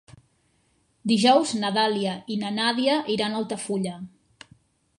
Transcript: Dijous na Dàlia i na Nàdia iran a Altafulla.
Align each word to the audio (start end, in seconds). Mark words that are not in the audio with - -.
Dijous 1.11 1.51
na 1.59 1.71
Dàlia 1.75 2.15
i 2.35 2.37
na 2.45 2.51
Nàdia 2.57 2.95
iran 3.17 3.37
a 3.37 3.43
Altafulla. 3.43 3.95